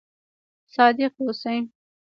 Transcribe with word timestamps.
صادق 0.73 1.13
اوسئ 1.21 1.57